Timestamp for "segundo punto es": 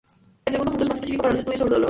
0.53-0.89